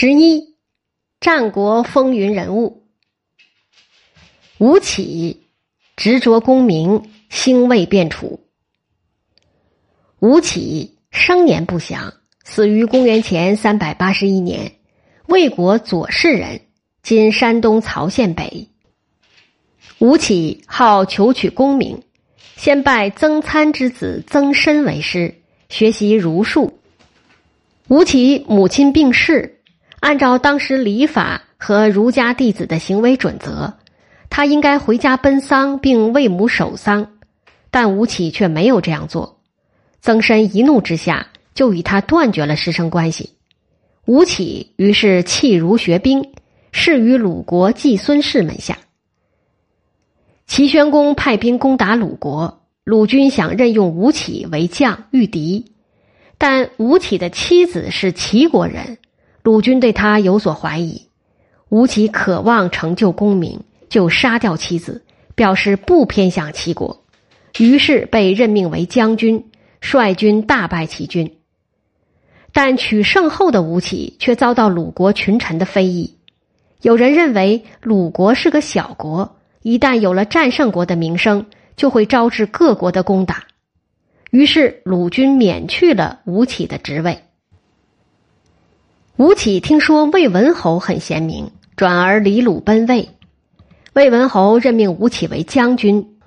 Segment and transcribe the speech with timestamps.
[0.00, 0.54] 十一，
[1.18, 2.86] 战国风云人物
[4.58, 5.48] 吴起，
[5.96, 8.38] 执着功名，兴魏变楚。
[10.20, 12.14] 吴起生年不详，
[12.44, 14.70] 死于公元前三百八十一年，
[15.26, 16.60] 魏国左氏人，
[17.02, 18.68] 今山东曹县北。
[19.98, 22.04] 吴起好求取功名，
[22.54, 26.78] 先拜曾参之子曾参为师，学习儒术。
[27.88, 29.56] 吴起母亲病逝。
[30.00, 33.74] 按照当时礼法和儒家弟子的行为准则，
[34.30, 37.12] 他应该回家奔丧并为母守丧，
[37.70, 39.40] 但吴起却没有这样做。
[40.00, 43.30] 曾参一怒之下就与他断绝了师生关系。
[44.06, 46.32] 吴起于是弃儒学兵，
[46.70, 48.78] 仕于鲁国季孙氏门下。
[50.46, 55.72] 齐宣公派兵攻打鲁国，鲁军想任用吴起为将御敌，
[56.38, 58.98] 但吴起的妻子是齐国人。
[59.42, 61.08] 鲁军对他有所怀疑，
[61.68, 65.04] 吴起渴望成就功名，就杀掉妻子，
[65.34, 67.04] 表示不偏向齐国，
[67.58, 71.36] 于是被任命为将军，率军大败齐军。
[72.52, 76.16] 但取胜后的吴起却遭到鲁国群臣的非议，
[76.82, 81.46] 有人认为鲁国是个小国，一旦有了战胜国的名声，
[81.76, 83.44] 就会招致各国的攻打，
[84.30, 87.20] 于是鲁军免去了吴起的职位。
[89.18, 93.08] 吴起听说魏文侯很贤明，转而离鲁奔魏。
[93.92, 96.18] 魏文侯任命吴起为将军，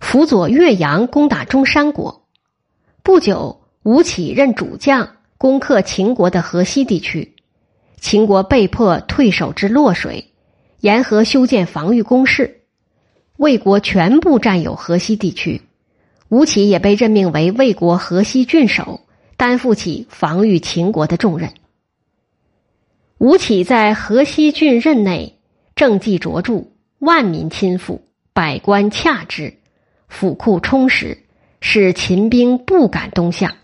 [0.00, 2.24] 辅佐岳阳攻打中山国。
[3.04, 7.36] 不久，吴起任主将，攻克秦国的河西地区。
[8.00, 10.32] 秦国被迫退守至洛水，
[10.80, 12.62] 沿河修建防御工事。
[13.36, 15.62] 魏国全部占有河西地区，
[16.28, 19.02] 吴起也被任命为魏国河西郡守，
[19.36, 21.52] 担负起防御秦国的重任。
[23.18, 25.38] 吴起在河西郡任内，
[25.74, 26.66] 政绩卓著，
[26.98, 28.02] 万民亲附，
[28.34, 29.56] 百官洽之，
[30.06, 31.24] 府库充实，
[31.62, 33.56] 使秦兵不敢东向。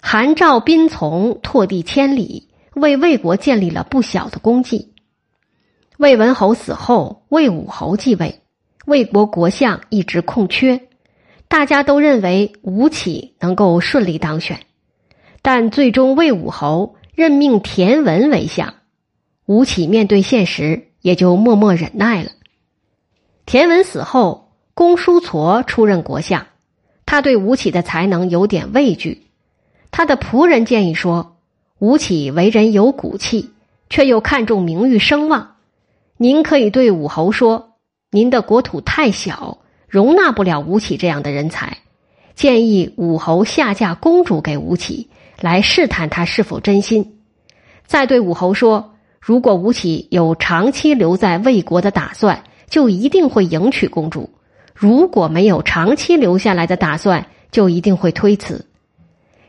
[0.00, 4.92] 韩赵宾从拓地千里，为魏国建立了不小的功绩。
[5.96, 8.40] 魏文侯死后，魏武侯继位，
[8.86, 10.88] 魏国国相一直空缺，
[11.46, 14.58] 大家都认为吴起能够顺利当选，
[15.42, 16.95] 但最终魏武侯。
[17.16, 18.74] 任命田文为相，
[19.46, 22.30] 吴起面对现实，也就默默忍耐了。
[23.46, 26.46] 田文死后，公叔痤出任国相，
[27.06, 29.28] 他对吴起的才能有点畏惧。
[29.90, 31.38] 他的仆人建议说
[31.80, 33.48] ：“吴起为人有骨气，
[33.88, 35.56] 却又看重名誉声望，
[36.18, 37.78] 您可以对武侯说，
[38.10, 39.56] 您的国土太小，
[39.88, 41.78] 容纳不了吴起这样的人才，
[42.34, 45.08] 建议武侯下嫁公主给吴起。”
[45.40, 47.18] 来试探他是否真心，
[47.86, 54.30] 再对武侯说：如果吴起有长期留在魏国的打算，就一定会迎娶公主；
[54.74, 58.66] 如果没有长期留下来的打算，就一定会推辞。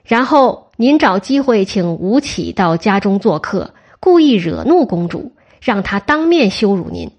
[0.04, 5.32] 然后您找机会请吴起到家中做客，故意惹怒公主，
[5.62, 7.12] 让他当面羞辱您。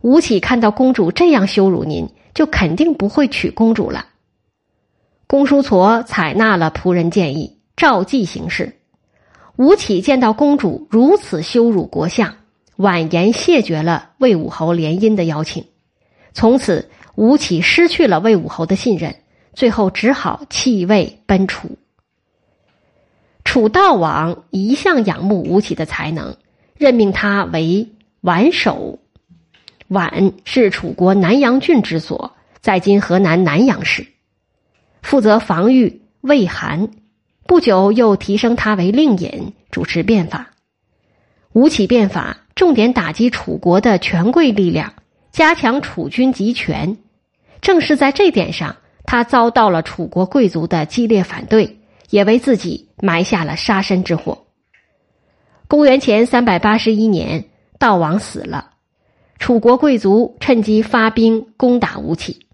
[0.00, 4.06] 吴起看到公主这样羞辱您，就肯定不会娶公主了。
[5.26, 7.57] 公叔痤采纳了仆人建议。
[7.78, 8.76] 照计行事，
[9.54, 12.34] 吴起见到公主如此羞辱国相，
[12.74, 15.64] 婉言谢绝了魏武侯联姻的邀请。
[16.32, 19.14] 从此，吴起失去了魏武侯的信任，
[19.52, 21.78] 最后只好弃魏奔楚。
[23.44, 26.36] 楚悼王一向仰慕吴起的才能，
[26.76, 27.88] 任命他为
[28.22, 28.98] 宛守。
[29.88, 34.04] 宛是楚国南阳郡之所，在今河南南阳市，
[35.00, 36.90] 负责防御魏韩。
[37.48, 40.50] 不久，又提升他为令尹，主持变法。
[41.54, 44.92] 吴起变法重点打击楚国的权贵力量，
[45.32, 46.98] 加强楚军集权。
[47.62, 48.76] 正是在这点上，
[49.06, 54.44] 他遭到了楚国贵族的激烈反对，也为自己埋下了杀身之祸。
[55.68, 57.46] 公元前三百八十一年，
[57.78, 58.72] 悼王死了，
[59.38, 62.44] 楚国贵族趁机发兵攻打吴起，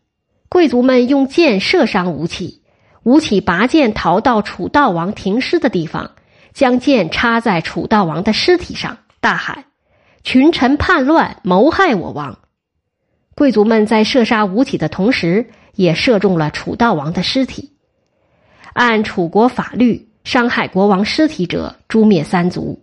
[0.49, 2.63] 贵族们用箭射伤吴起。
[3.05, 6.13] 吴起拔剑逃到楚悼王停尸的地方，
[6.55, 9.67] 将剑插在楚悼王的尸体上，大喊
[10.25, 12.39] ：“群臣叛乱，谋害我王！”
[13.37, 17.73] 贵族们在射杀吴起的同时，也射中了楚悼王的尸体。
[18.73, 22.83] 按楚国法律，伤害国王尸体者诛灭三族。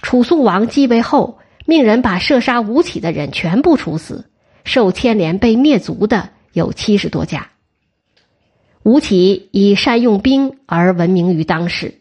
[0.00, 4.30] 楚肃王继位后，命人把射杀吴起的人全部处死，
[4.64, 7.49] 受牵连被灭族的有七十多家。
[8.82, 11.94] 吴起以善用兵而闻名于当时。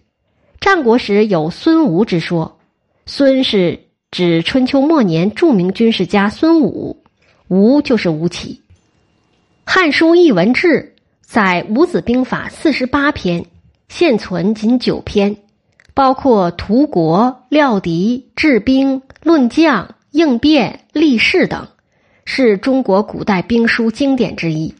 [0.59, 2.59] 战国时有孙吴之说，
[3.05, 3.79] 孙是
[4.11, 7.03] 指春秋末年著名军事家孙武，
[7.47, 8.61] 吴就是吴起。
[9.71, 13.45] 《汉书·艺文志》载《五子兵法》四十八篇，
[13.87, 15.37] 现存仅九篇，
[15.93, 21.67] 包括图国、料敌、治兵、论将、应变、立事等，
[22.25, 24.73] 是中国古代兵书经典之一。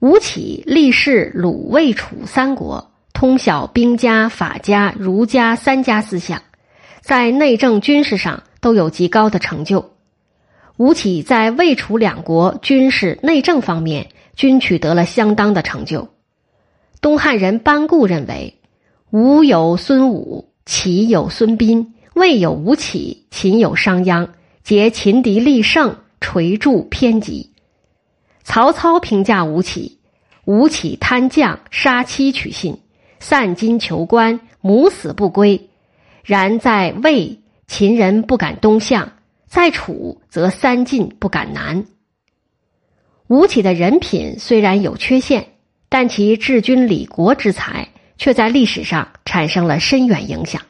[0.00, 6.40] 吴起历仕鲁、魏、楚三国，通晓兵家、法家、儒家三家思想，
[7.00, 9.90] 在内政、军事上都有极高的成就。
[10.76, 16.08] 吴起在魏、楚两国军事、内政方面均取得了相当的成就。
[17.00, 18.60] 东汉人班固认为，
[19.10, 24.28] 吴有孙武，齐有孙膑，魏有吴起，秦有商鞅，
[24.62, 27.50] 皆秦敌立胜，垂柱偏急。
[28.48, 29.98] 曹操评价吴起：
[30.46, 32.78] 吴起贪将，杀妻取信，
[33.20, 35.68] 散金求官，母死不归。
[36.24, 39.06] 然在魏，秦人不敢东向；
[39.46, 41.84] 在楚，则三晋不敢南。
[43.26, 45.48] 吴起的人品虽然有缺陷，
[45.90, 50.62] 但其治军理国之才却在历史上产生了深远影响。